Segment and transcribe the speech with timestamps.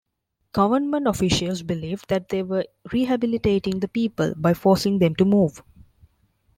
[0.53, 5.61] Government officials believed that they were rehabilitating the people by forcing them to move.